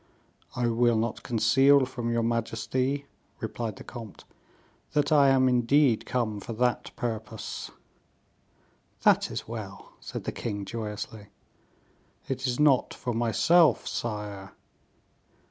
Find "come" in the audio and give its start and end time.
6.07-6.39